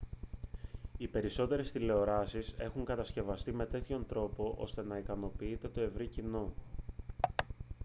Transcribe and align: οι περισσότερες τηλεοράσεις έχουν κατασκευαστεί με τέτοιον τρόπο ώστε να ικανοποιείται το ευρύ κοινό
οι 0.97 1.07
περισσότερες 1.07 1.71
τηλεοράσεις 1.71 2.53
έχουν 2.57 2.85
κατασκευαστεί 2.85 3.51
με 3.53 3.65
τέτοιον 3.65 4.05
τρόπο 4.07 4.55
ώστε 4.57 4.83
να 4.83 4.97
ικανοποιείται 4.97 5.67
το 5.69 5.81
ευρύ 5.81 6.07
κοινό 6.07 6.53